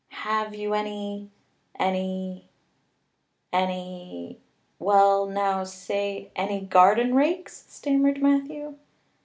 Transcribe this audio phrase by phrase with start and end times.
[0.25, 1.29] "Have you any
[1.77, 2.49] any
[3.53, 4.39] any
[4.79, 8.77] well now, say any garden rakes?" stammered Matthew.